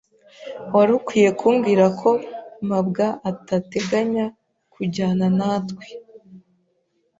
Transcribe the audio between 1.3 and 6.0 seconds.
kumbwira ko mabwa atateganya kujyana natwe.